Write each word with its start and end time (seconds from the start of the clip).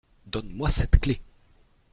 Donne-moi 0.25 0.67
cette 0.69 0.99
clé! 0.99 1.21